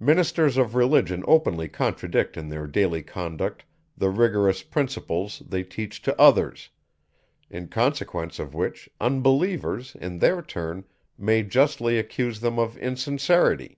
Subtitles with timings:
[0.00, 6.18] Ministers of Religion openly contradict in their daily conduct the rigorous principles, they teach to
[6.18, 6.70] others;
[7.50, 10.84] in consequence of which, unbelievers, in their turn,
[11.18, 13.76] may justly accuse them of insincerity.